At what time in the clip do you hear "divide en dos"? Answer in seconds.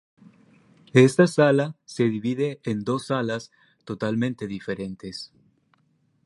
2.05-3.05